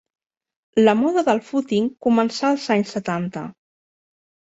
La 0.85 0.95
moda 1.01 1.23
del 1.27 1.41
fúting 1.49 1.89
començà 2.05 2.49
als 2.53 2.65
anys 2.77 2.95
setanta. 2.97 3.45